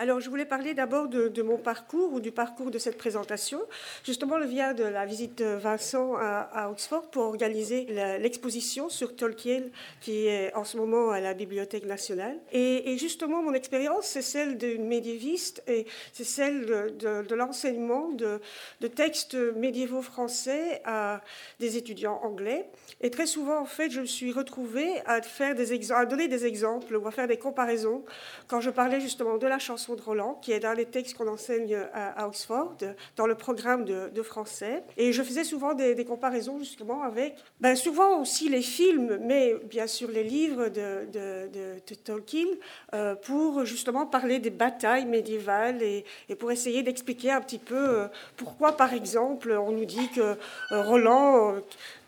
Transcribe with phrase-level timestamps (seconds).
[0.00, 3.60] Alors, je voulais parler d'abord de, mon parcours ou du parcours de cette présentation.
[4.04, 7.84] Justement, le vient de la visite de Vincent à, Oxford pour organiser
[8.20, 9.62] l'exposition sur Tolkien
[10.00, 12.38] qui est en ce moment à la Bibliothèque nationale.
[12.52, 18.40] Et, justement, mon expérience, c'est celle d'une médiéviste et c'est celle de, l'enseignement de,
[18.80, 21.22] de, textes médiévaux français à
[21.58, 22.70] des étudiants anglais.
[23.00, 26.46] Et très souvent, en fait, je me suis retrouvée à, faire des à donner des
[26.46, 28.04] exemples ou à faire des comparaisons
[28.46, 31.28] quand je parlais justement de la chanson de Roland, qui est dans les textes qu'on
[31.28, 32.76] enseigne à, Oxford,
[33.16, 34.82] dans le programme de, français.
[34.96, 39.86] Et je faisais souvent des, comparaisons justement avec, ben souvent aussi les films, mais bien
[39.86, 42.46] sûr les livres de, Tolkien,
[42.94, 47.76] euh, pour justement parler des batailles médiévales et, et pour essayer d'expliquer un petit peu
[47.76, 50.36] euh, pourquoi, par exemple, on nous dit que euh,
[50.70, 51.56] Roland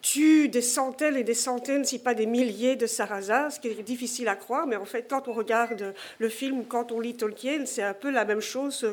[0.03, 3.83] tue des centaines et des centaines, si pas des milliers de sarrasins, ce qui est
[3.83, 7.67] difficile à croire, mais en fait, quand on regarde le film, quand on lit Tolkien,
[7.67, 8.87] c'est un peu la même chose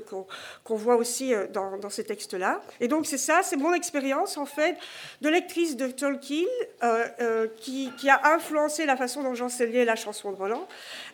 [0.63, 2.61] qu'on voit aussi euh, dans, ces textes-là.
[2.79, 4.77] Et donc, c'est ça, c'est mon expérience, en fait,
[5.21, 6.45] de lectrice de Tolkien,
[6.83, 10.67] euh, euh, qui, a influencé la façon dont j'enseignais la chanson de Roland.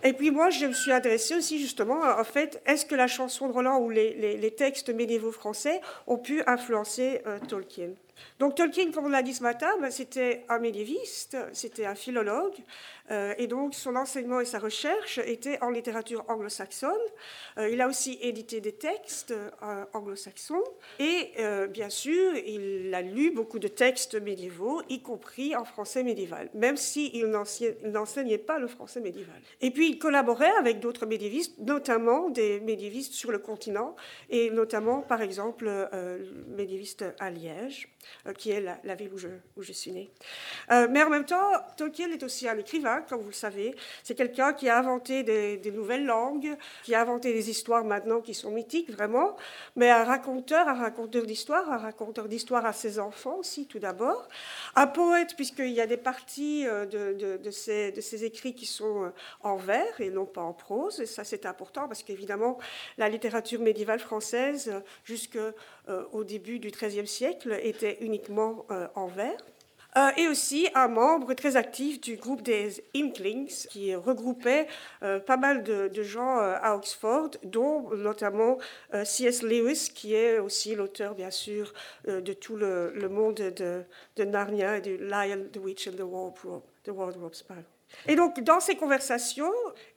[0.03, 3.47] Et puis, moi, je me suis adressée aussi, justement, en fait, est-ce que la chanson
[3.47, 7.89] de Roland ou les, textes médiévaux français ont pu influencer Tolkien?
[8.39, 12.55] Donc Tolkien, comme on l'a dit ce matin, ben, c'était un médiéviste, c'était un philologue,
[13.09, 16.91] et donc son enseignement et sa recherche étaient en littérature anglo-saxonne.
[17.57, 20.63] Euh, il a aussi édité des textes euh, anglo-saxons,
[20.99, 21.33] et
[21.69, 26.77] bien sûr, il a lu beaucoup de textes médiévaux, y compris en français médiéval, même
[26.77, 29.35] s'il n'enseignait pas le français médiéval.
[29.61, 33.95] Et puis il collaborait avec d'autres médiévistes, notamment des médiévistes sur le continent,
[34.29, 37.89] et notamment, par exemple, le médiéviste à Liège.
[38.27, 40.11] Euh, qui est la, ville où je, suis née.
[40.71, 43.75] Euh, mais en même temps, Tolkien est aussi un écrivain, comme vous le savez.
[44.03, 48.33] C'est quelqu'un qui a inventé des, nouvelles langues, qui a inventé des histoires maintenant qui
[48.33, 49.35] sont mythiques, vraiment,
[49.75, 54.27] mais un raconteur, un raconteur d'histoire, un raconteur d'histoire à ses enfants aussi, tout d'abord.
[54.75, 59.11] Un poète, puisqu'il y a des parties euh, de, ses, de, ses, écrits qui sont
[59.41, 62.57] en vers et non pas en prose, et ça c'est important parce qu'évidemment,
[62.97, 64.71] la littérature médiévale française,
[65.03, 69.37] jusqu'au début du XIIIe siècle, était uniquement euh, en vers.
[69.97, 74.67] Euh, et aussi un membre très actif du groupe des Inklings, qui regroupait
[75.03, 78.57] euh, pas mal de, gens à Oxford, dont notamment
[79.03, 79.41] C.S.
[79.41, 81.73] Lewis, qui est aussi l'auteur, bien sûr,
[82.07, 86.63] de tout le, monde de, Narnia, de Lion, the Witch and the Wardrobe.
[86.83, 87.33] The Wardrobe,
[88.07, 89.51] et donc, dans ces conversations,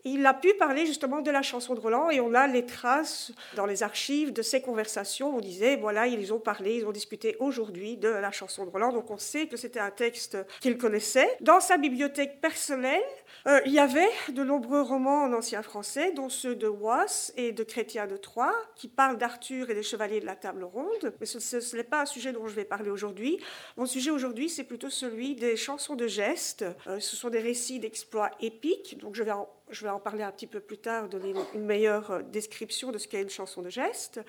[0.04, 3.32] il a pu parler justement de la chanson de Roland et on a les traces
[3.56, 5.34] dans les archives de ces conversations.
[5.36, 8.92] On disait, voilà, ils ont parlé, ils ont discuté aujourd'hui de la chanson de Roland.
[8.92, 11.28] Donc, on sait que c'était un texte qu'il connaissait.
[11.40, 13.02] Dans sa bibliothèque personnelle,
[13.46, 17.52] euh, il y avait de nombreux romans en ancien français, dont ceux de Wass et
[17.52, 21.14] de Chrétien de Troyes, qui parlent d'Arthur et des chevaliers de la table ronde.
[21.20, 23.38] Mais ce n'est pas un sujet dont je vais parler aujourd'hui.
[23.76, 26.64] Mon sujet aujourd'hui, c'est plutôt celui des chansons de gestes.
[26.88, 28.98] Euh, ce sont des récits exploits épiques.
[28.98, 29.32] Donc je vais
[29.70, 32.98] je vais en parler un petit peu plus tard, donner une meilleure euh, description de
[32.98, 34.20] ce qu'est une chanson de geste.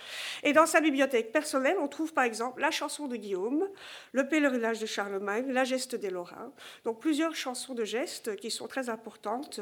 [0.43, 3.67] Et dans sa bibliothèque personnelle, on trouve par exemple la chanson de Guillaume,
[4.13, 6.51] le pèlerinage de Charlemagne, la geste des Lorrains.
[6.85, 9.59] Donc plusieurs chansons de geste qui sont très importantes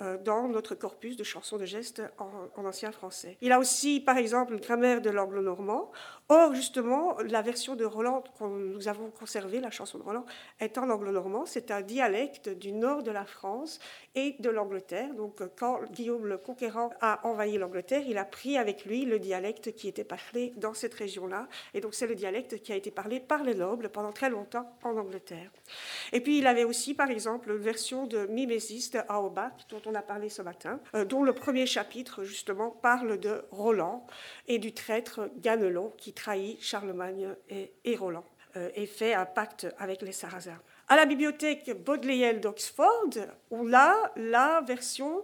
[0.00, 3.36] euh, dans notre corpus de chansons de geste en, ancien français.
[3.40, 5.90] Il a aussi par exemple une grammaire de l'anglo-normand.
[6.30, 10.26] Or, justement, la version de Roland que nous avons conservée, la chanson de Roland,
[10.60, 11.46] est en anglo-normand.
[11.46, 13.78] C'est un dialecte du nord de la France
[14.18, 18.84] et de l'Angleterre donc, quand Guillaume le Conquérant a envahi l'Angleterre, il a pris avec
[18.84, 21.48] lui le dialecte qui était parlé dans cette région-là.
[21.74, 24.70] Et donc, c'est le dialecte qui a été parlé par les nobles pendant très longtemps
[24.82, 25.50] en Angleterre.
[26.12, 29.94] Et puis, il avait aussi, par exemple, une version de Mimésis de Aobat, dont on
[29.94, 34.06] a parlé ce matin, euh, dont le premier chapitre, justement, parle de Roland
[34.46, 38.24] et du traître Ganelon qui trahit Charlemagne et, et Roland
[38.56, 40.60] euh, et fait un pacte avec les Sarrasins.
[40.90, 43.10] À la bibliothèque Bodleian d'Oxford,
[43.50, 45.22] on a la version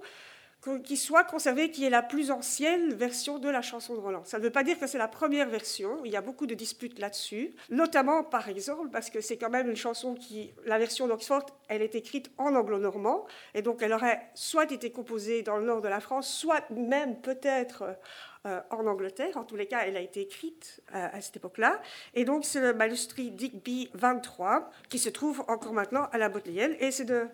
[0.84, 4.24] qui soit conservée, qui est la plus ancienne version de la chanson de Roland.
[4.24, 6.54] Ça ne veut pas dire que c'est la première version, il y a beaucoup de
[6.54, 11.06] disputes là-dessus, notamment par exemple parce que c'est quand même une chanson qui, la version
[11.06, 13.24] d'Oxford, elle est écrite en anglo-normand,
[13.54, 17.20] et donc elle aurait soit été composée dans le nord de la France, soit même
[17.22, 17.84] peut-être
[18.44, 19.36] en Angleterre.
[19.36, 21.80] En tous les cas, elle a été écrite euh, à cette époque-là.
[22.14, 26.70] Et donc, c'est le manuscrit Digby 23 qui se trouve encore maintenant à la Bodleian.
[26.78, 27.26] Et c'est de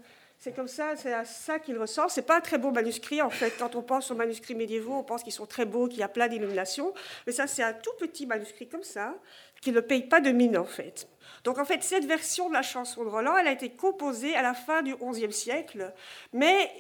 [0.43, 2.11] c'est comme ça, c'est à ça qu'il ressort.
[2.11, 3.53] C'est pas un très beau manuscrit en fait.
[3.59, 6.09] Quand on pense aux manuscrits médiévaux, on pense qu'ils sont très beaux, qu'il y a
[6.09, 6.95] plein d'illuminations.
[7.27, 9.15] Mais ça, c'est un tout petit manuscrit comme ça
[9.61, 11.09] qui ne paye pas de mine en fait.
[11.45, 14.41] Donc en fait, cette version de la chanson de Roland, elle a été composée à
[14.41, 15.93] la fin du XIe siècle,
[16.33, 16.71] mais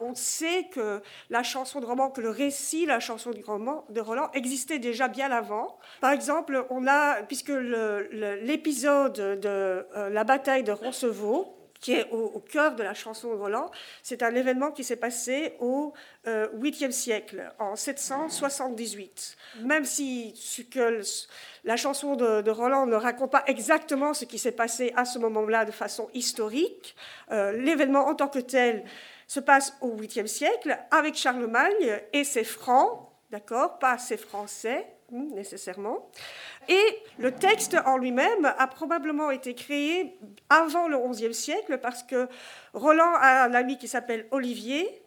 [0.00, 4.78] on sait que la chanson de roman, que le récit, la chanson de Roland existait
[4.78, 5.78] déjà bien avant.
[6.00, 12.40] Par exemple, on a, puisque l'épisode de euh, la bataille de Roncevaux, qui est au,
[12.40, 13.70] cœur de la chanson de Roland.
[14.02, 15.94] C'est un événement qui s'est passé au
[16.26, 19.36] 8e euh, siècle, en 778.
[19.62, 20.34] Même si
[21.64, 25.64] la chanson de, Roland ne raconte pas exactement ce qui s'est passé à ce moment-là
[25.64, 26.94] de façon historique,
[27.30, 28.84] euh, l'événement en tant que tel
[29.30, 35.34] se passe au 8e siècle avec Charlemagne et ses Francs, d'accord, pas ses Français hmm,
[35.34, 36.10] nécessairement.
[36.68, 36.82] Et
[37.16, 40.18] le texte en lui-même a probablement été créé
[40.48, 42.26] avant le XIe siècle parce que
[42.74, 44.99] Roland a un ami qui s'appelle Olivier.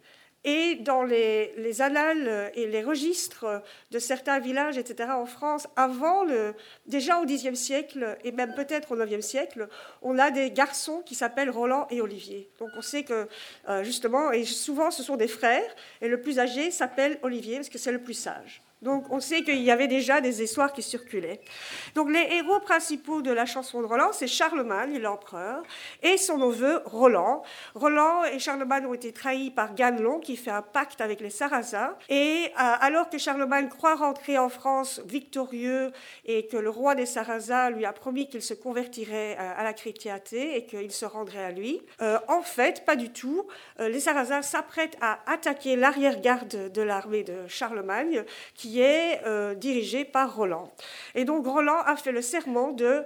[0.44, 6.54] Et dans les, annales et les registres de certains villages, etc., en France, avant le,
[6.86, 9.68] déjà au Xe siècle et même peut-être au IXe siècle,
[10.02, 12.50] on a des garçons qui s'appellent Roland et Olivier.
[12.58, 13.26] Donc on sait que
[13.68, 17.70] euh, justement, et souvent ce sont des frères, et le plus âgé s'appelle Olivier parce
[17.70, 18.62] que c'est le plus sage.
[18.84, 21.40] Donc on sait qu'il y avait déjà des histoires qui circulaient.
[21.94, 25.62] Donc les héros principaux de la chanson de Roland, c'est Charlemagne, l'empereur,
[26.02, 27.42] et son neveu Roland.
[27.74, 31.94] Roland et Charlemagne ont été trahis par Ganelon, qui fait un pacte avec les Sarrasins.
[32.10, 35.90] Et euh, alors que Charlemagne croit rentrer en France victorieux
[36.26, 39.72] et que le roi des Sarrasins lui a promis qu'il se convertirait euh, à la
[39.72, 43.46] chrétienté et qu'il se rendrait à lui, euh, en fait, pas du tout.
[43.78, 50.36] les Sarrasins s'apprêtent à attaquer l'arrière-garde de l'armée de Charlemagne, qui est euh, dirigé par
[50.36, 50.70] Roland.
[51.14, 53.04] Et donc Roland a fait le serment de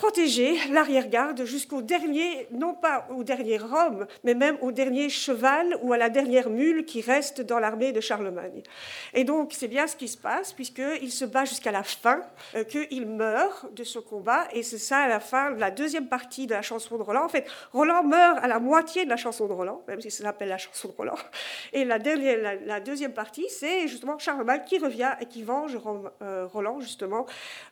[0.00, 5.92] protéger l'arrière-garde jusqu'au dernier, non pas au dernier homme, mais même au dernier cheval ou
[5.92, 8.62] à la dernière mule qui reste dans l'armée de Charlemagne.
[9.12, 12.22] Et donc c'est bien ce qui se passe, puisqu'il se bat jusqu'à la fin,
[12.54, 16.46] euh, qu'il meurt de ce combat, et c'est ça à la fin, la deuxième partie
[16.46, 17.26] de la chanson de Roland.
[17.26, 20.24] En fait, Roland meurt à la moitié de la chanson de Roland, même si ça
[20.24, 21.18] s'appelle la chanson de Roland.
[21.74, 21.98] Et la,
[22.80, 25.78] deuxième partie, c'est justement Charlemagne qui revient et qui venge
[26.22, 27.26] euh, Roland, justement,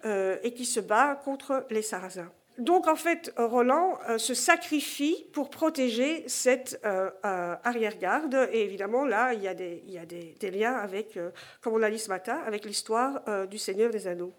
[0.05, 2.18] euh, et qui se bat contre les Sarrasins.
[2.59, 8.49] Donc en fait, Roland euh, se sacrifie pour protéger cette euh, euh, arrière-garde.
[8.53, 11.19] Et évidemment, là, il y a des, des liens avec,
[11.63, 14.33] comme on l'a dit ce matin, avec l'histoire du Seigneur des Anneaux.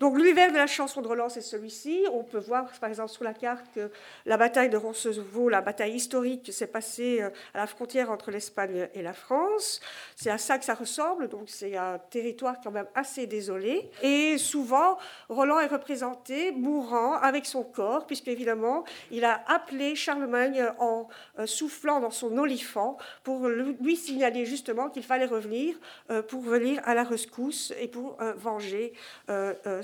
[0.00, 2.04] Donc l'univers de la chanson de Roland, c'est celui-ci.
[2.12, 3.90] On peut voir par exemple sur la carte que
[4.26, 8.88] la bataille de Roncesvalles, la bataille historique, s'est passée euh, à la frontière entre l'Espagne
[8.94, 9.80] et la France.
[10.16, 13.90] C'est à ça que ça ressemble, donc c'est un territoire quand même assez désolé.
[14.02, 14.98] Et souvent,
[15.28, 21.08] Roland est représenté mourant avec son corps, puisque évidemment, il a appelé Charlemagne en
[21.38, 25.76] euh, soufflant dans son olifant pour lui signaler justement qu'il fallait revenir
[26.10, 28.92] euh, pour venir à la rescousse et pour venger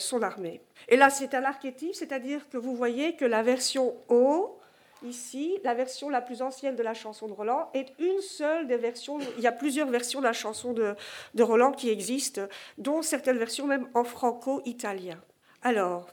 [0.01, 0.61] son armée.
[0.89, 4.59] Et là, c'est un archétype, c'est-à-dire que vous voyez que la version O,
[5.05, 8.77] ici, la version la plus ancienne de la chanson de Roland, est une seule des
[8.77, 9.19] versions.
[9.37, 10.95] Il y a plusieurs versions de la chanson de,
[11.35, 12.43] de Roland qui existent,
[12.79, 15.21] dont certaines versions même en franco-italien.
[15.63, 16.09] Alors,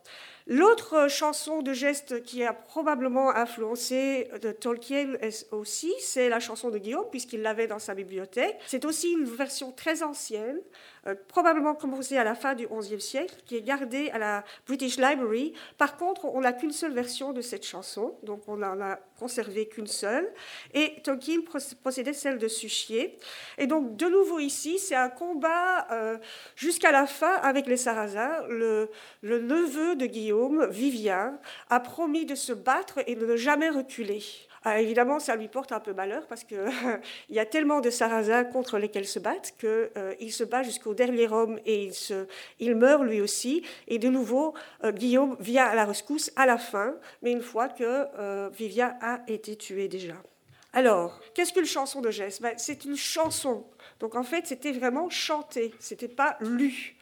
[0.49, 5.15] L'autre chanson de geste qui a probablement influencé de Tolkien
[5.51, 8.57] aussi, c'est la chanson de Guillaume, puisqu'il l'avait dans sa bibliothèque.
[8.65, 13.35] C'est aussi une version très ancienne, euh, probablement commencée à la fin du XIe siècle,
[13.45, 15.53] qui est gardée à la British Library.
[15.77, 19.67] Par contre, on n'a qu'une seule version de cette chanson, donc on n'en a conservé
[19.67, 20.31] qu'une seule.
[20.73, 21.39] Et Tolkien
[21.83, 23.17] possédait celle de Suchier.
[23.57, 26.17] Et donc, de nouveau ici, c'est un combat euh,
[26.55, 28.43] jusqu'à la fin avec les Sarrasins.
[28.49, 28.89] Le,
[29.23, 34.23] neveu de Guillaume Vivien, a promis de se battre et de ne jamais reculer.
[34.75, 36.59] Évidemment, ça lui porte un peu malheur parce qu'il
[37.29, 41.29] y a tellement de Sarrasins contre lesquels se battent qu'il euh, se bat jusqu'au dernier
[41.29, 42.27] homme et il, se,
[42.59, 43.63] il meurt lui aussi.
[43.87, 47.69] Et de nouveau, euh, Guillaume vient à la rescousse à la fin, mais une fois
[47.69, 47.83] que
[48.19, 48.49] euh,
[49.01, 50.15] a été tué déjà.
[50.73, 52.41] Alors, qu'est-ce qu'une chanson de geste?
[52.41, 53.65] Ben, C'est une chanson.
[53.99, 56.97] Donc en fait, c'était vraiment chanté, c'était pas lu.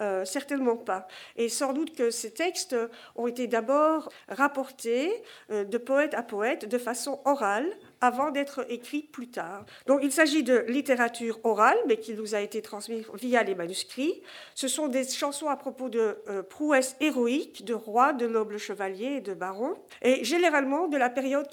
[0.00, 1.06] Euh, certainement pas.
[1.36, 2.74] Et sans doute que ces textes
[3.14, 5.22] ont été d'abord rapportés
[5.52, 7.70] euh, de poète à poète de façon orale
[8.00, 9.64] avant d'être écrits plus tard.
[9.86, 14.22] Donc il s'agit de littérature orale, mais qui nous a été transmise via les manuscrits.
[14.54, 19.16] Ce sont des chansons à propos de euh, prouesses héroïques, de rois, de nobles chevaliers
[19.16, 21.48] et de barons, et généralement de la période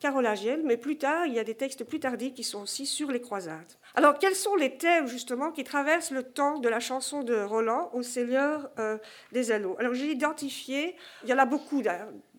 [0.00, 3.10] carolingienne, mais plus tard, il y a des textes plus tardifs qui sont aussi sur
[3.10, 3.72] les croisades.
[3.94, 7.90] Alors, quels sont les thèmes justement qui traversent le temps de la chanson de Roland
[7.92, 8.98] au Seigneur euh,
[9.32, 9.76] des Anneaux?
[9.78, 11.82] Alors, j'ai identifié, il y en a beaucoup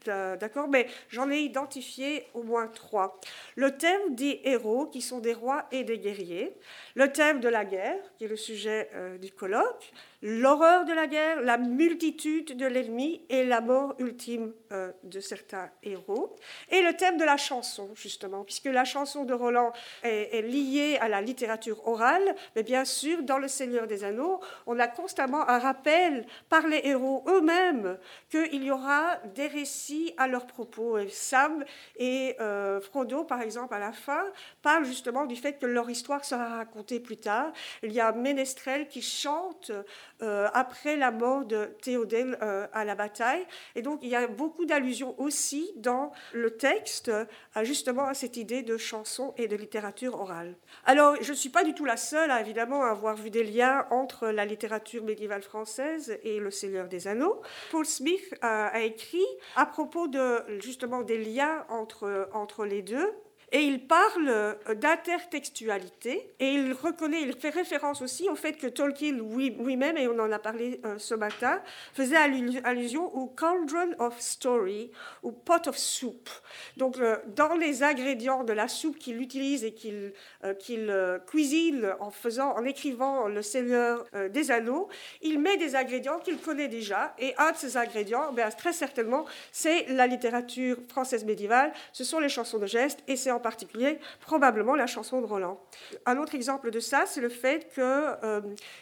[0.05, 3.19] d'accord, mais j'en ai identifié au moins trois.
[3.55, 6.55] Le thème des héros, qui sont des rois et des guerriers.
[6.95, 8.89] Le thème de la guerre, qui est le sujet
[9.21, 9.91] du colloque
[10.27, 15.69] l'horreur de la guerre, la multitude de l'ennemi et la mort ultime euh, de certains
[15.83, 16.35] héros.
[16.71, 21.09] Et le thème de la chanson, justement, puisque la chanson de Roland est, liée à
[21.09, 25.59] la littérature orale, mais bien sûr, dans Le Seigneur des Anneaux, on a constamment un
[25.59, 27.99] rappel par les héros eux-mêmes
[28.31, 30.97] qu'il y aura des récits à leur propos.
[31.07, 31.63] Sam
[31.97, 34.23] et euh, Frodo, par exemple, à la fin,
[34.63, 37.53] parlent justement du fait que leur histoire sera racontée plus tard.
[37.83, 39.71] Il y a ménestrel qui chante
[40.21, 43.45] euh, après la mort de Théodèle euh, à la bataille.
[43.75, 47.11] Et donc, il y a beaucoup d'allusions aussi dans le texte
[47.53, 50.55] à justement à cette idée de chanson et de littérature orale.
[50.85, 53.85] Alors, je ne suis pas du tout la seule, à, évidemment, avoir vu des liens
[53.91, 57.41] entre la littérature médiévale française et le Seigneur des Anneaux.
[57.71, 63.11] Paul Smith a, a écrit à propos de justement des liens entre, entre les deux
[63.51, 68.67] et il parle euh, d'intertextualité et il reconnaît, il fait référence aussi au fait que
[68.67, 71.61] Tolkien lui-même, et on en a parlé euh, ce matin,
[71.93, 74.91] faisait allusion au cauldron of story,
[75.23, 76.29] ou pot of soup.
[76.77, 80.13] Donc, euh, dans les ingrédients de la soupe qu'il utilise et qu'il
[81.27, 84.89] cuisine en faisant, en écrivant Le Seigneur des Anneaux,
[85.21, 87.13] il met des ingrédients qu'il connaît déjà.
[87.19, 92.19] Et un de ces ingrédients, ben, très certainement, c'est la littérature française médiévale, ce sont
[92.19, 95.59] les chansons de gestes, et c'est en particulier probablement la chanson de Roland.
[96.05, 98.41] Un autre exemple de ça, c'est le fait qu'il euh,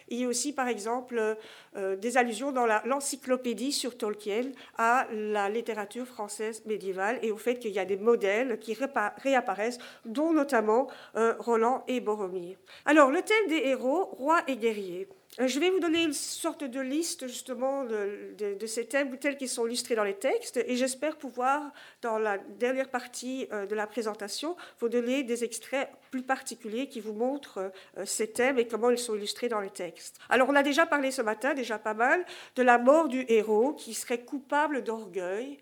[0.10, 1.38] y ait aussi, par exemple,
[1.76, 7.60] euh, des allusions dans l'encyclopédie sur Tolkien à la littérature française médiévale et au fait
[7.60, 8.78] qu'il y a des modèles qui
[9.24, 12.58] réapparaissent, dont notamment euh, Roland et Boromir.
[12.86, 15.08] Alors, le thème des héros, rois et guerriers.
[15.40, 19.50] Euh, je vais vous donner une sorte de liste justement de, ces thèmes tels qu'ils
[19.50, 21.72] sont illustrés dans les textes et j'espère pouvoir,
[22.02, 27.00] dans la dernière partie euh, de la présentation, vous donner des extraits plus particuliers qui
[27.00, 30.20] vous montrent euh, ces thèmes et comment ils sont illustrés dans les textes.
[30.30, 32.26] Alors on a déjà parlé ce matin, déjà pas mal,
[32.56, 35.58] de la mort du héros qui serait coupable d'orgueil.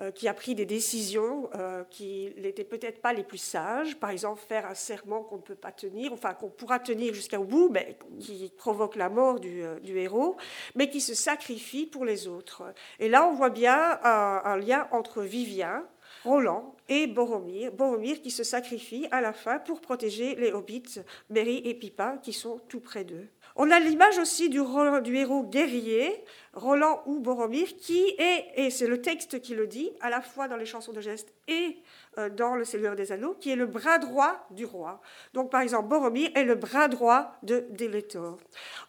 [0.00, 4.10] Euh, qui a pris des décisions euh, qui n'étaient peut-être pas les plus sages, par
[4.10, 7.68] exemple faire un serment qu'on ne peut pas tenir, enfin qu'on pourra tenir jusqu'au bout,
[7.70, 10.36] mais qui provoque la mort du, euh, héros,
[10.74, 12.64] mais qui se sacrifie pour les autres.
[12.98, 15.86] Et là, on voit bien un, lien entre Vivien,
[16.24, 21.58] Roland et Boromir, Boromir qui se sacrifie à la fin pour protéger les hobbits, Merry
[21.58, 23.28] et Pippa, qui sont tout près d'eux.
[23.56, 29.00] On a l'image aussi du, héros guerrier, Roland ou Boromir, qui est, et c'est le
[29.00, 31.78] texte qui le dit, à la fois dans les chansons de geste et
[32.18, 35.00] euh, dans Le Seigneur des Anneaux, qui est le bras droit du roi.
[35.34, 38.38] Donc par exemple, Boromir est le bras droit de Denethor.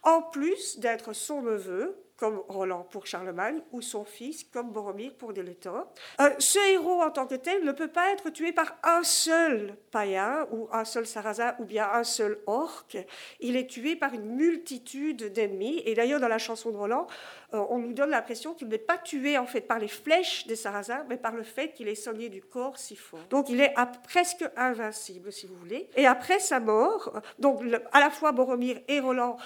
[0.02, 5.34] En plus d'être son neveu, comme Roland pour Charlemagne, ou son fils, comme Boromir pour
[5.34, 5.92] Denethor.
[6.22, 9.78] Euh, ce héros en tant que tel ne peut pas être tué par un seul
[9.92, 12.98] païen, ou un seul sarrasin, ou bien un seul orc.
[13.40, 15.82] Il est tué par une multitude d'ennemis.
[15.86, 17.08] Et d'ailleurs, dans la chanson de Roland,
[17.52, 21.06] on nous donne l'impression qu'il n'est pas tué en fait par les flèches des sarrasins,
[21.10, 23.20] mais par le fait qu'il est soigné du corps si fort.
[23.30, 23.74] Donc il est
[24.04, 25.90] presque invincible, si vous voulez.
[25.96, 27.62] Et après sa mort, donc
[27.92, 29.38] à la fois Boromir et Roland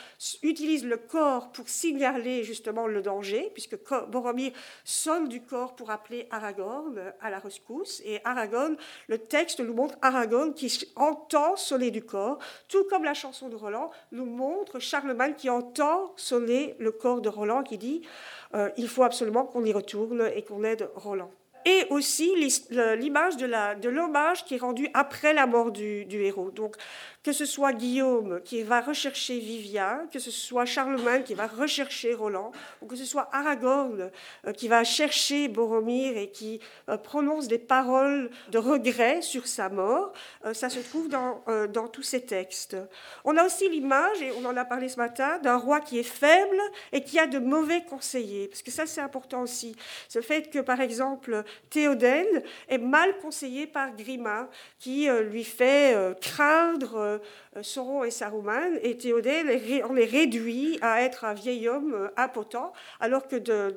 [0.43, 3.77] utilisent le corps pour signaler justement le danger, puisque
[4.07, 4.51] Boromir
[4.83, 8.01] sonne du corps pour appeler Aragorn à la rescousse.
[8.05, 8.75] Et Aragorn,
[9.07, 13.55] le texte nous montre Aragorn qui entend sonner du corps, tout comme la chanson de
[13.55, 17.88] Roland nous montre Charlemagne qui entend sonner le corps de Roland, qui dit
[18.53, 21.31] euh, il faut absolument qu'on y retourne et qu'on aide Roland
[21.65, 26.51] et aussi l'image de l'hommage qui est rendu après la mort du, du, héros.
[26.51, 26.75] Donc,
[27.23, 32.13] que ce soit Guillaume qui va rechercher Vivien, que ce soit Charlemagne qui va rechercher
[32.13, 34.09] Roland, ou que ce soit Aragorn
[34.47, 39.69] euh, qui va chercher Boromir et qui euh, prononce des paroles de regret sur sa
[39.69, 40.13] mort,
[40.45, 42.77] euh, ça se trouve dans, dans tous ces textes.
[43.25, 46.03] On a aussi l'image, et on en a parlé ce matin, d'un roi qui est
[46.03, 46.59] faible
[46.91, 49.75] et qui a de mauvais conseillers, parce que ça c'est important aussi.
[50.07, 54.49] Ce fait que, par exemple, Théodèle est mal conseillé par Grima,
[54.79, 57.19] qui lui fait craindre euh,
[57.61, 62.73] Sauron et Saruman, et Théodèle on est réduit à être un vieil homme euh, impotent,
[62.99, 63.71] alors que euh,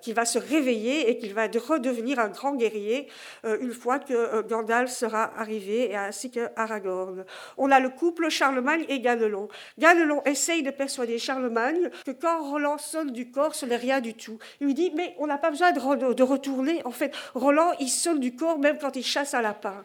[0.00, 3.06] qu'il va se réveiller et qu'il va redevenir un grand guerrier
[3.44, 7.26] une fois que Gandalf sera arrivé, ainsi que Aragorn.
[7.58, 9.48] On a le couple Charlemagne et Ganelon.
[9.78, 14.14] Ganelon essaye de persuader Charlemagne que quand Roland sonne du corps, ce n'est rien du
[14.14, 14.38] tout.
[14.60, 16.80] Il lui dit, mais on n'a pas besoin de, retourner.
[16.86, 19.84] En fait, Roland, il sonne du corps même quand il chasse un lapin.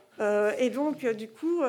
[0.57, 1.61] et donc, du coup,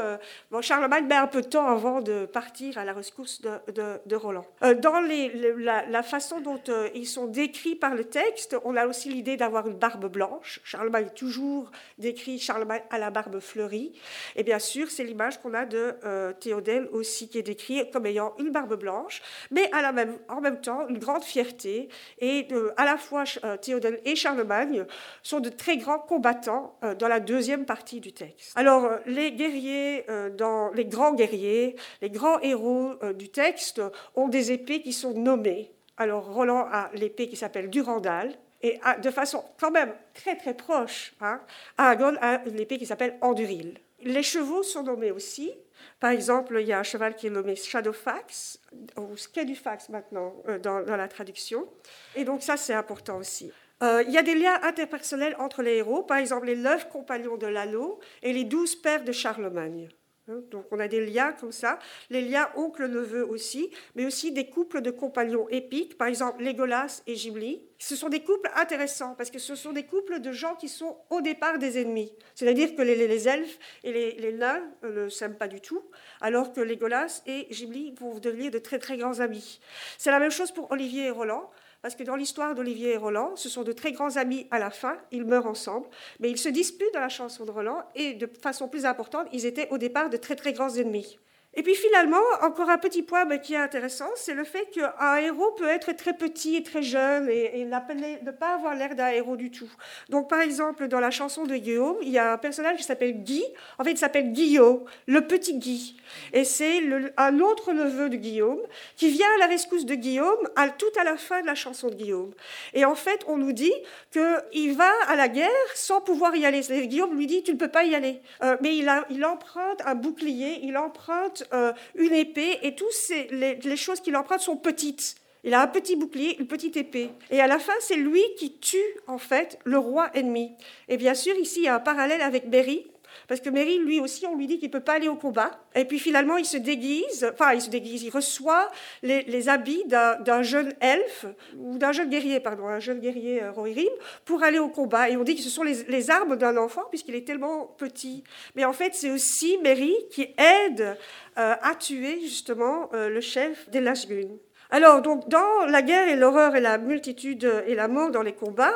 [0.53, 4.45] bon, Charlemagne peu de temps avant de partir à la rescousse de, Roland.
[4.63, 9.09] Euh, dans la, façon dont euh, ils sont décrits par le texte, on a aussi
[9.09, 10.61] l'idée d'avoir une barbe blanche.
[10.65, 13.93] Charlemagne est toujours décrit Charlemagne à la barbe fleurie.
[14.37, 15.95] Et bien sûr, c'est l'image qu'on a de
[16.41, 20.41] Théodèle aussi qui est décrit comme ayant une barbe blanche, mais à la même, en
[20.41, 21.89] même temps une grande fierté.
[22.19, 23.25] Et à la fois
[23.61, 24.85] Théodèle et Charlemagne
[25.23, 28.53] sont de très grands combattants dans la deuxième partie du texte.
[28.57, 30.05] Alors, les guerriers,
[30.37, 33.83] dans les grands guerriers, les grands héros euh, du texte
[34.14, 35.73] ont des épées qui sont nommées.
[35.97, 41.14] Alors Roland a l'épée qui s'appelle Durandal, et de façon quand même très très proche,
[41.21, 41.40] hein,
[41.79, 43.79] Aragorn a une épée qui s'appelle Anduril.
[44.02, 45.52] Les chevaux sont nommés aussi.
[45.99, 48.61] Par exemple, il y a un cheval qui est nommé Shadowfax,
[48.97, 51.69] ou Skedufax maintenant euh, dans, la traduction.
[52.17, 53.52] Et donc ça, c'est important aussi.
[53.83, 57.37] Euh, il y a des liens interpersonnels entre les héros, par exemple les neuf compagnons
[57.37, 59.88] de l'anneau et les douze pères de Charlemagne.
[60.29, 61.79] Hein, donc on a des liens comme ça,
[62.11, 67.15] les liens oncle-neveu aussi, mais aussi des couples de compagnons épiques, par exemple Legolas et
[67.15, 67.62] Gimli.
[67.79, 70.99] Ce sont des couples intéressants parce que ce sont des couples de gens qui sont
[71.09, 72.12] au départ des ennemis.
[72.35, 75.83] C'est-à-dire que les, elfes et les, nains ne s'aiment pas du tout,
[76.21, 79.61] alors que Legolas et Gimli vont devenir de très très grands amis.
[79.97, 81.50] C'est la même chose pour Olivier et Roland
[81.83, 84.71] parce que dans l'histoire d'Olivier et Roland, ce sont de très grands amis à la
[84.71, 88.27] fin, ils meurent ensemble, mais ils se disputent dans la chanson de Roland, et de
[88.27, 91.19] façon plus importante, ils étaient au départ de très très grands ennemis.
[91.54, 95.50] Et puis finalement, encore un petit point qui est intéressant, c'est le fait qu'un héros
[95.52, 99.50] peut être très petit et très jeune et, ne pas avoir l'air d'un héros du
[99.50, 99.71] tout.
[100.09, 103.25] Donc par exemple, dans la chanson de Guillaume, il y a un personnage qui s'appelle
[103.25, 103.42] Guy,
[103.78, 105.97] en fait il s'appelle Guillaume, le petit Guy.
[106.33, 106.80] Et c'est
[107.16, 108.61] un autre neveu de Guillaume
[108.97, 111.95] qui vient à la rescousse de Guillaume tout à la fin de la chanson de
[111.95, 112.33] Guillaume.
[112.75, 113.73] Et en fait, on nous dit
[114.12, 116.61] qu'il va à la guerre sans pouvoir y aller.
[116.87, 118.21] Guillaume lui dit, tu ne peux pas y aller.
[118.42, 122.94] Euh, mais il emprunte un bouclier, il emprunte euh, une épée, et toutes
[123.30, 125.16] les, choses qu'il emprunte sont petites.
[125.42, 127.11] Il a un petit bouclier, une petite épée.
[127.30, 130.52] Et à la fin, c'est lui qui tue, en fait, le roi ennemi.
[130.88, 132.89] Et bien sûr, ici, il y a un parallèle avec Berry,
[133.31, 135.53] parce que Merry, lui aussi, on lui dit qu'il ne peut pas aller au combat.
[135.77, 138.69] Et puis finalement, il se déguise, enfin, il se déguise, il reçoit
[139.05, 143.93] les, habits d'un jeune elfe, ou d'un jeune guerrier, pardon, un jeune guerrier euh, Rohirrim,
[144.25, 145.11] pour aller au combat.
[145.11, 148.25] Et on dit que ce sont les, armes d'un enfant, puisqu'il est tellement petit.
[148.57, 150.97] Mais en fait, c'est aussi Merry qui aide
[151.39, 154.27] euh, à tuer, justement, euh, le chef des Lashgun.
[154.71, 158.35] Alors, donc, dans la guerre et l'horreur et la multitude et la mort dans les
[158.35, 158.75] combats,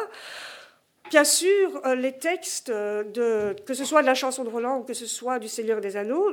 [1.14, 4.78] Bien sûr, euh, les textes, euh, de, que ce soit de la chanson de Roland
[4.78, 6.32] ou que ce soit du Seigneur des Anneaux,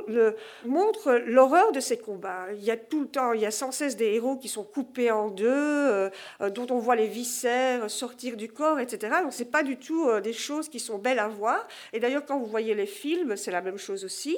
[0.66, 2.46] montrent l'horreur de ces combats.
[2.52, 4.64] Il y a tout le temps, il y a sans cesse des héros qui sont
[4.64, 6.10] coupés en deux, euh,
[6.52, 9.18] dont on voit les viscères sortir du corps, etc.
[9.22, 11.64] Donc c'est pas du tout des choses qui sont belles à voir.
[11.92, 14.36] Et d'ailleurs, quand vous voyez les films, c'est la même chose aussi.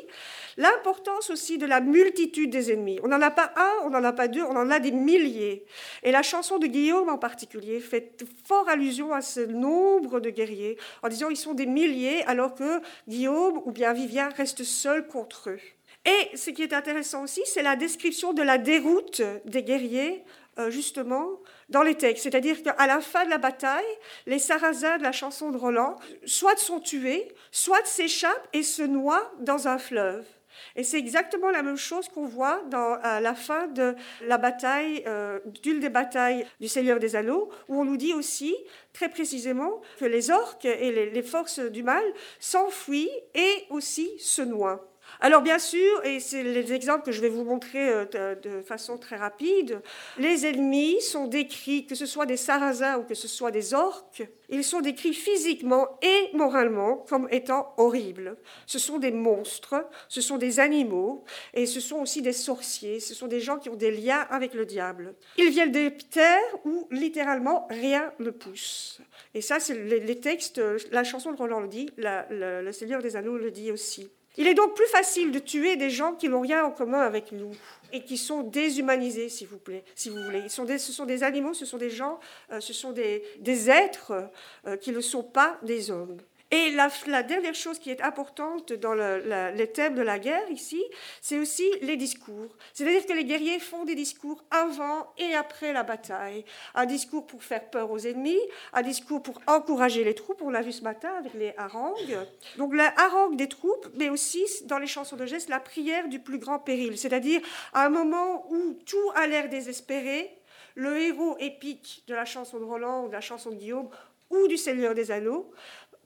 [0.59, 3.01] L'importance aussi de la multitude des ennemis.
[3.03, 5.65] On n'en a pas un, on n'en a pas deux, on en a des milliers.
[6.03, 10.77] Et la chanson de Guillaume en particulier fait fort allusion à ce nombre de guerriers,
[11.03, 15.51] en disant ils sont des milliers, alors que Guillaume ou bien Vivien restent seuls contre
[15.51, 15.61] eux.
[16.07, 20.23] Et ce qui est intéressant aussi, c'est la description de la déroute des guerriers,
[20.59, 22.25] euh, justement, dans les textes.
[22.25, 23.85] C'est-à-dire qu'à la fin de la bataille,
[24.27, 29.33] les Sarrasins de la chanson de Roland, soit sont tués, soit s'échappent et se noient
[29.41, 30.27] dans un fleuve.
[30.77, 33.95] Et c'est exactement la même chose qu'on voit dans, à la fin de
[34.27, 38.55] la bataille, euh, d'une des batailles du Seigneur des Anneaux, où on nous dit aussi
[38.93, 42.05] très précisément que les orques et les, les forces du mal
[42.41, 44.94] s'enfuient et aussi se noient.
[45.21, 48.99] Alors bien sûr, et c'est les exemples que je vais vous montrer euh, de, façon
[48.99, 49.81] très rapide,
[50.19, 54.23] les ennemis sont décrits, que ce soit des sarrasins ou que ce soit des orques,
[54.49, 58.37] ils sont décrits physiquement et moralement comme étant horribles.
[58.67, 59.75] Ce sont des monstres,
[60.09, 61.25] ce sont des animaux,
[61.55, 64.55] et ce sont aussi des sorciers, ce sont des gens qui ont des liens avec
[64.55, 65.15] le diable.
[65.39, 69.01] Ils viennent des terres où littéralement rien ne pousse.
[69.35, 73.39] Et ça, c'est les, textes, la chanson de Roland le dit, le Seigneur des Anneaux
[73.39, 74.11] le dit aussi.
[74.37, 77.31] Il est donc plus facile de tuer des gens qui n'ont rien en commun avec
[77.33, 77.53] nous
[77.93, 80.49] et qui sont déshumanisés, s'il vous plaît, si vous voulez.
[80.49, 82.19] ce sont des animaux, ce sont des gens,
[82.51, 83.23] euh, ce sont des,
[83.71, 84.29] êtres
[84.67, 86.17] euh, qui ne sont pas des hommes.
[86.55, 90.81] Et la, dernière chose qui est importante dans les thèmes de la guerre ici,
[91.21, 92.47] c'est aussi les discours.
[92.73, 96.45] C'est-à-dire que les guerriers font des discours avant et après la bataille.
[96.77, 98.39] Un discours pour faire peur aux ennemis,
[98.73, 100.43] un discours pour encourager les troupes.
[100.43, 102.19] On l'a vu ce matin avec les harangues.
[102.57, 106.21] Donc la harangue des troupes, mais aussi dans les chansons de gestes, la prière du
[106.21, 106.97] plus grand péril.
[106.97, 107.41] C'est-à-dire
[107.73, 110.31] à un moment où tout a l'air désespéré,
[110.77, 113.89] le héros épique de la chanson de Roland ou de la chanson de Guillaume
[114.31, 115.51] ou du Seigneur des Anneaux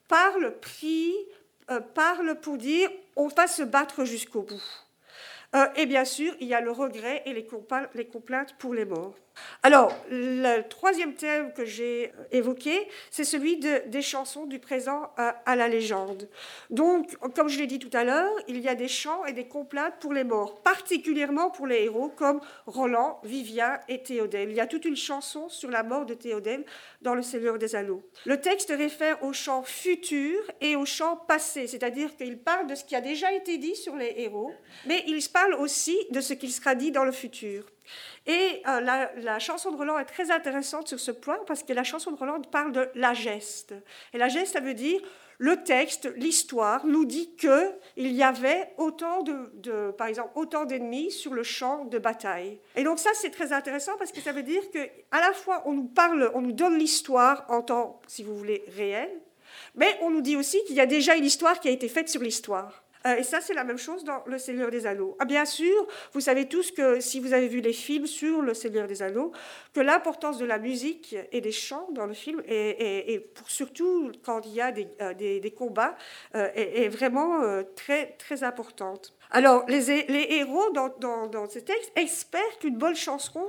[0.08, 1.14] parle, prie,
[1.70, 4.62] euh, parle pour dire on va se battre jusqu'au bout.
[5.54, 9.14] Euh, et bien sûr, il y a le regret et les, complaintes pour les morts.
[9.62, 15.68] Alors, le troisième thème que j'ai évoqué, c'est celui des chansons du présent à, la
[15.68, 16.28] légende.
[16.70, 19.46] Donc, comme je l'ai dit tout à l'heure, il y a des chants et des
[19.46, 24.50] complaintes pour les morts, particulièrement pour les héros comme Roland, Vivien et Théodème.
[24.50, 26.64] Il y a toute une chanson sur la mort de Théodème
[27.02, 28.02] dans Le Seigneur des Anneaux.
[28.26, 32.84] Le texte réfère au chant futur et au chant passé, c'est-à-dire qu'il parle de ce
[32.84, 34.52] qui a déjà été dit sur les héros,
[34.86, 37.64] mais il parle aussi de ce qui sera dit dans le futur.
[38.26, 41.84] Et euh, la, chanson de Roland est très intéressante sur ce point parce que la
[41.84, 43.74] chanson de Roland parle de la geste.
[44.12, 45.00] Et la geste, ça veut dire
[45.40, 51.12] le texte, l'histoire nous dit que il y avait autant de, par exemple, autant d'ennemis
[51.12, 52.58] sur le champ de bataille.
[52.74, 54.80] Et donc ça, c'est très intéressant parce que ça veut dire que
[55.12, 58.64] à la fois on nous parle, on nous donne l'histoire en temps, si vous voulez,
[58.76, 59.10] réel,
[59.76, 62.08] mais on nous dit aussi qu'il y a déjà une histoire qui a été faite
[62.08, 62.82] sur l'histoire.
[63.08, 65.16] Euh, et ça, c'est la même chose dans Le Seigneur des Anneaux.
[65.18, 68.54] Ah, bien sûr, vous savez tous que si vous avez vu les films sur Le
[68.54, 69.32] Seigneur des Anneaux,
[69.72, 74.54] que l'importance de la musique et des chants dans le film, et, surtout quand il
[74.54, 75.96] y a des, euh, combats,
[76.34, 77.40] euh, est, vraiment
[77.74, 79.17] très, très importante.
[79.30, 79.90] Alors, les,
[80.30, 83.44] héros dans, ces textes espèrent qu'une bonne chanson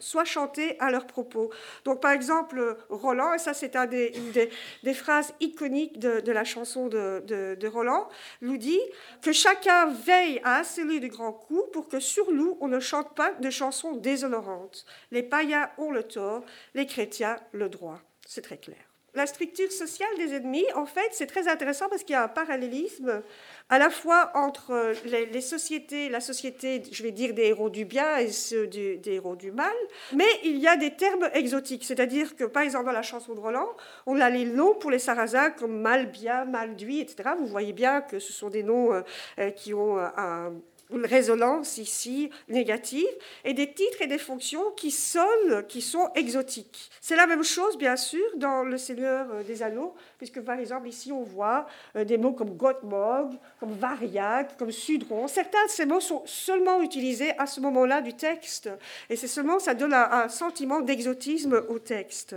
[0.00, 1.50] soit chantée à leur propos.
[1.84, 4.50] Donc, par exemple, Roland, et ça c'est une des,
[4.84, 8.08] des, phrases iconiques de, la chanson de, Roland,
[8.42, 8.80] nous dit
[9.22, 13.14] que chacun veille à asseller de grands coups pour que sur nous, on ne chante
[13.14, 14.86] pas de chansons déshonorantes.
[15.10, 18.00] Les païens ont le tort, les chrétiens le droit.
[18.26, 18.87] C'est très clair.
[19.14, 22.28] La structure sociale des ennemis, en fait, c'est très intéressant parce qu'il y a un
[22.28, 23.22] parallélisme
[23.70, 24.94] à la fois entre euh,
[25.32, 29.34] les, sociétés, la société, je vais dire, des héros du bien et ceux des héros
[29.34, 29.74] du mal,
[30.14, 33.40] mais il y a des termes exotiques, c'est-à-dire que, par exemple, dans la chanson de
[33.40, 33.68] Roland,
[34.06, 37.30] on a les noms pour les Sarrasins comme mal, bien, mal, duit, etc.
[37.38, 39.00] Vous voyez bien que ce sont des noms euh,
[39.38, 40.52] euh, qui ont un
[40.90, 43.06] une résonance ici négative,
[43.44, 46.90] et des titres et des fonctions qui sonnent, qui sont exotiques.
[47.00, 50.88] C'est la même chose, bien sûr, dans Le Seigneur euh, des Anneaux, puisque par exemple
[50.88, 55.28] ici on voit euh, des mots comme Gottmog, comme Variag, comme Sudron.
[55.28, 58.70] Certains de ces mots sont seulement utilisés à ce moment-là du texte,
[59.10, 62.34] et c'est seulement ça donne un sentiment d'exotisme au texte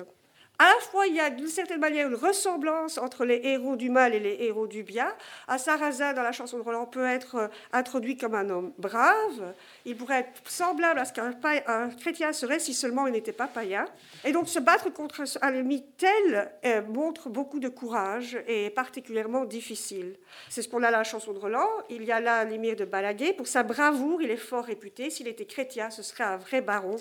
[0.62, 3.89] à la fois, il y a d'une certaine manière une ressemblance entre les héros du
[3.89, 5.12] mal et les héros du bien.
[5.47, 9.56] À Sarrazin, dans la chanson de Roland, peut être euh, introduit comme un homme brave.
[9.86, 13.88] Il pourrait être semblable à ce qu'un chrétien serait si seulement il n'était pas païen.
[14.24, 18.69] Et donc, se battre contre un ennemi tel euh, montre beaucoup de courage et est
[18.69, 20.15] particulièrement difficile.
[20.47, 21.69] C'est ce qu'on a à la chanson de Roland.
[21.89, 23.34] Il y a là l'émir de Balaguer.
[23.34, 25.10] Pour sa bravoure, il est fort réputé.
[25.10, 26.97] S'il était chrétien, ce serait un vrai baron.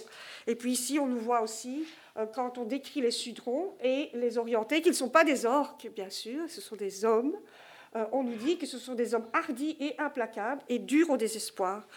[0.47, 1.87] Et puis ici, on nous voit aussi
[2.35, 6.11] quand on décrit les Sudrons et les Orientés, qu'ils ne sont pas des orques, bien
[6.11, 7.37] sûr, ce sont des hommes.
[7.97, 11.17] Euh, on nous dit que ce sont des hommes hardis et implacables et durs au
[11.17, 11.89] désespoir,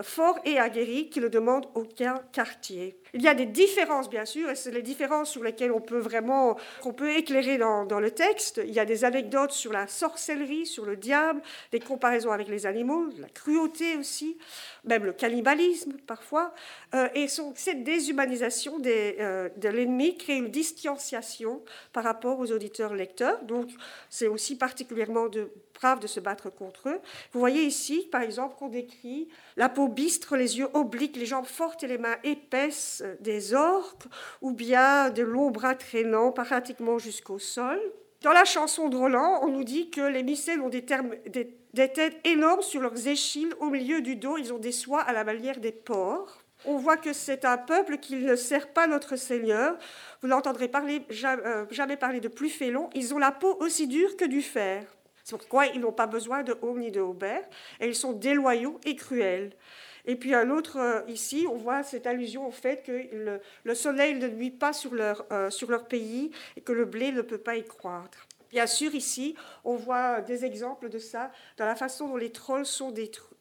[0.00, 2.98] forts et aguerris qui ne demandent aucun quartier.
[3.14, 5.98] Il y a des différences, bien sûr, et c'est les différences sur lesquelles on peut
[5.98, 6.56] vraiment,
[6.96, 8.62] peut éclairer dans, le texte.
[8.64, 12.64] Il y a des anecdotes sur la sorcellerie, sur le diable, des comparaisons avec les
[12.64, 14.38] animaux, la cruauté aussi,
[14.84, 16.54] même le cannibalisme parfois.
[16.94, 21.62] Euh, et cette déshumanisation euh, de l'ennemi crée une distanciation
[21.92, 23.42] par rapport aux auditeurs-lecteurs.
[23.44, 23.68] Donc
[24.08, 25.41] c'est aussi particulièrement de,
[25.74, 27.00] brave de se battre contre eux.
[27.32, 31.46] Vous voyez ici, par exemple, qu'on décrit la peau bistre, les yeux obliques, les jambes
[31.46, 34.04] fortes et les mains épaisses des orques,
[34.40, 37.80] ou bien de longs bras traînants pratiquement jusqu'au sol.
[38.22, 42.62] Dans la chanson de Roland, on nous dit que les Mycènes ont des, têtes énormes
[42.62, 45.72] sur leurs échines, au milieu du dos, ils ont des soies à la manière des
[45.72, 46.38] porcs.
[46.64, 49.76] On voit que c'est un peuple qui ne sert pas notre Seigneur.
[50.20, 52.88] Vous n'entendrez parler, euh, jamais parler de plus félon.
[52.94, 54.84] Ils ont la peau aussi dure que du fer.
[55.24, 57.44] C'est pourquoi ils n'ont pas besoin de haume ni de haubert,
[57.80, 59.52] et ils sont déloyaux et cruels.
[60.04, 64.14] Et puis un autre, euh, ici, on voit cette allusion au fait que le, soleil
[64.14, 67.38] ne nuit pas sur leur, euh, sur leur pays et que le blé ne peut
[67.38, 68.26] pas y croître.
[68.50, 72.66] Bien sûr, ici, on voit des exemples de ça dans la façon dont les trolls
[72.66, 72.92] sont,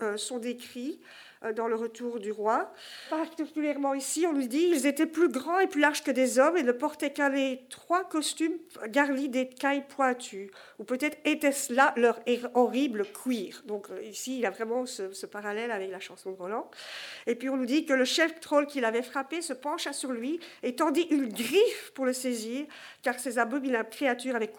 [0.02, 1.02] euh, sont décrits.
[1.44, 2.72] Euh, dans le retour du roi.
[3.10, 6.56] Particulièrement ici, on nous dit ils étaient plus grands et plus larges que des hommes
[6.56, 8.58] et ne portaient qu'un les trois costumes
[8.90, 10.52] garnis d'écailles pointues.
[10.78, 12.20] Ou peut-être était-ce là leur
[12.54, 13.64] horrible cuir.
[13.66, 16.70] Donc euh, ici, il y a vraiment ce, parallèle avec la chanson de Roland.
[17.26, 20.12] Et puis on nous dit que le chef troll qui l'avait frappé se pencha sur
[20.12, 22.68] lui et tendit une griffe pour le saisir,
[23.02, 24.52] car ces abominables créatures avaient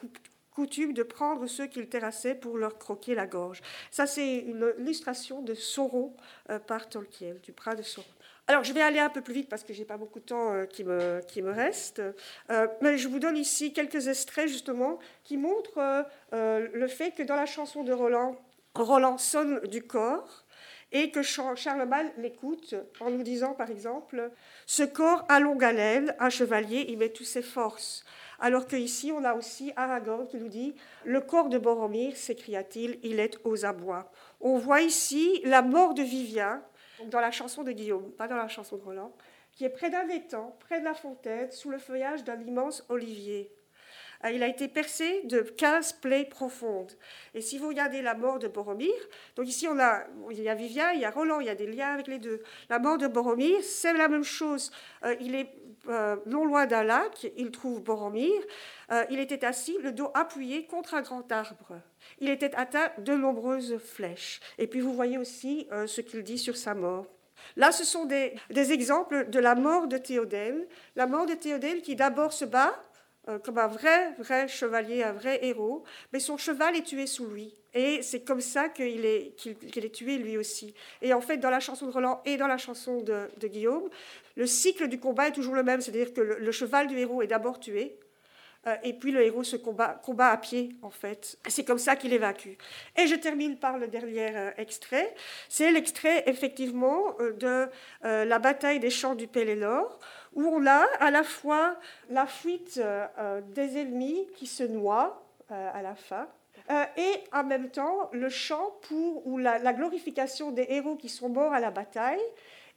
[0.55, 3.61] coutume de prendre ceux qu'ils terrassaient pour leur croquer la gorge.
[3.91, 6.15] Ça, c'est une illustration de Sauron
[6.51, 8.07] euh, par Tolkien, du prat de Sauron.
[8.49, 10.53] Alors, je vais aller un peu plus vite parce que j'ai pas beaucoup de temps
[10.53, 12.03] euh, qui, me, qui me reste.
[12.51, 17.37] Euh, mais je vous donne ici quelques extraits, justement, qui montrent le fait que dans
[17.37, 18.37] la chanson de Roland,
[18.75, 20.45] Roland sonne du corps
[20.93, 24.31] et que Charlemagne l'écoute en nous disant par exemple
[24.67, 28.05] Ce corps à longue haleine, un chevalier y met toutes ses forces.
[28.45, 30.75] Alors qu'ici, on a aussi Aragorn qui nous dit
[31.05, 34.11] Le corps de Boromir, s'écria-t-il, il est aux abois.
[34.41, 36.61] On voit ici la mort de Vivien,
[37.07, 39.15] dans la chanson de Guillaume, pas dans la chanson de Roland,
[39.53, 43.55] qui est près d'un étang, près de la fontaine, sous le feuillage d'un immense olivier.
[44.25, 46.93] Euh, il a été percé de 15 plaies profondes.
[47.35, 48.93] Et si vous regardez la mort de Boromir,
[49.37, 51.55] donc ici on a, il y a Vivien, il y a Roland, il y a
[51.55, 52.43] des liens avec les deux.
[52.69, 54.73] La mort de Boromir, c'est la même chose.
[55.05, 55.55] Euh, il est
[55.89, 58.41] euh, non loin d'un lac, il trouve Boromir.
[59.11, 61.81] il était assis, le dos appuyé contre un grand arbre.
[62.19, 64.41] Il était atteint de nombreuses flèches.
[64.59, 67.07] Et puis vous voyez aussi ce qu'il dit sur sa mort.
[67.57, 70.69] Là, ce sont des, des, exemples de la mort de Théodèle.
[70.95, 72.79] La mort de Théodèle qui d'abord se bat
[73.29, 77.27] euh, comme un vrai, vrai chevalier, un vrai héros, mais son cheval est tué sous
[77.27, 77.55] lui.
[77.75, 80.75] Et c'est comme ça qu'il est, tué lui aussi.
[81.01, 83.89] Et en fait, dans la chanson de Roland et dans la chanson de, Guillaume,
[84.37, 87.27] le cycle du combat est toujours le même, c'est-à-dire que le, cheval du héros est
[87.27, 87.97] d'abord tué,
[88.67, 91.37] euh, et puis le héros se combat, à pied, en fait.
[91.49, 92.57] C'est comme ça qu'il est vaincu.
[92.97, 95.15] Et je termine par le dernier euh, extrait.
[95.49, 97.69] C'est l'extrait, effectivement, de
[98.03, 99.99] la bataille des champs du Pelennor,
[100.35, 101.77] où on a à la fois
[102.11, 106.27] la fuite euh, euh, des ennemis qui se noient euh, à la fin,
[106.71, 111.53] et en même temps le chant pour ou la, glorification des héros qui sont morts
[111.53, 112.21] à la bataille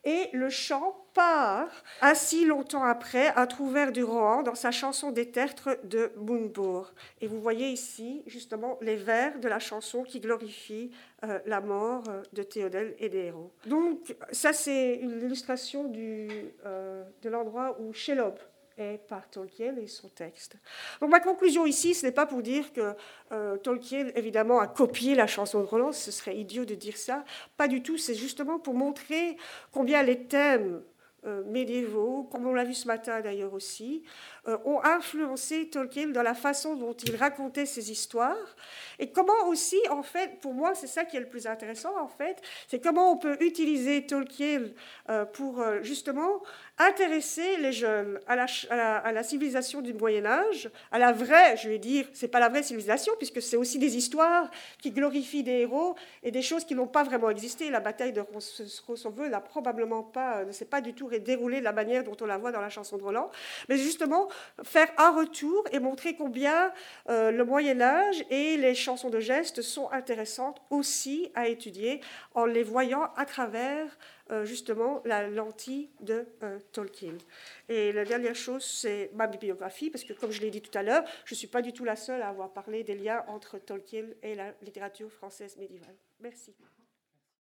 [0.06, 5.32] et le chant part, ainsi longtemps après, à Trouvert du Rohan dans sa chanson des
[5.32, 6.93] tertres de Mounbourg.
[7.21, 10.91] Et vous voyez ici justement les vers de la chanson qui glorifie
[11.24, 13.52] euh, la mort euh, de Théodèle et des héros.
[13.65, 18.38] Donc ça c'est une illustration euh, de l'endroit où Shelob
[18.77, 20.57] est par Tolkien et son texte.
[21.01, 22.93] Donc ma conclusion ici, ce n'est pas pour dire que
[23.31, 27.23] euh, Tolkien, évidemment, a copié la chanson de Roland, ce serait idiot de dire ça.
[27.57, 29.38] Pas du tout, c'est justement pour montrer
[29.71, 30.81] combien les thèmes
[31.25, 34.03] euh, médiévaux, comme on l'a vu ce matin d'ailleurs aussi,
[34.65, 38.55] ont influencé Tolkien dans la façon dont il racontait ses histoires.
[38.99, 42.08] Et comment aussi, en fait, pour moi, c'est ça qui est le plus intéressant, en
[42.08, 44.69] fait, c'est comment on peut utiliser Tolkien
[45.34, 46.41] pour justement
[46.77, 51.69] intéresser les jeunes à la, à la, civilisation du Moyen Âge, à la vraie, je
[51.69, 54.49] vais dire, c'est pas la vraie civilisation, puisque c'est aussi des histoires
[54.81, 57.69] qui glorifient des héros et des choses qui n'ont pas vraiment existé.
[57.69, 58.21] La bataille de
[58.88, 62.25] Rossonveux n'a probablement pas, ne s'est pas du tout déroulée de la manière dont on
[62.25, 63.31] la voit dans la chanson de Roland,
[63.69, 64.27] mais justement
[64.63, 66.74] faire un retour et montrer combien
[67.10, 72.02] euh, le Moyen Âge et les chansons de gestes sont intéressantes aussi à étudier
[72.34, 73.98] en les voyant à travers
[74.32, 77.17] euh, justement la lentille de euh, Tolkien.
[77.69, 80.82] Et la dernière chose, c'est ma bibliographie, parce que comme je l'ai dit tout à
[80.82, 83.60] l'heure, je ne suis pas du tout la seule à avoir parlé des liens entre
[83.60, 85.95] Tolkien et la littérature française médiévale.
[86.19, 86.56] Merci.